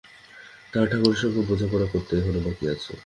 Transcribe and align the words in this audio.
তার 0.73 0.85
ঠাকুরের 0.91 1.19
সঙ্গে 1.21 1.41
বোঝাপড়া 1.49 1.87
করতে 1.93 2.11
এখনো 2.19 2.39
বাকি 2.45 2.65
আছে। 2.73 2.91